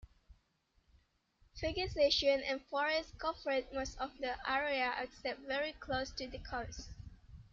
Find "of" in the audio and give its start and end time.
3.99-4.09